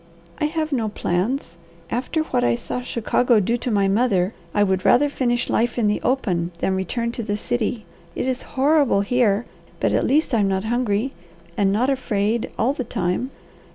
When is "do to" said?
3.39-3.69